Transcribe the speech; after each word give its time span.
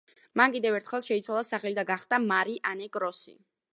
მან 0.39 0.53
კიდევ 0.53 0.77
ერთხელ 0.77 1.03
შეიცვალა 1.07 1.43
სახელი 1.49 1.77
და 1.81 1.83
გახდა 1.91 2.21
მარი 2.25 2.57
ანე 2.73 2.89
კროსი. 2.97 3.37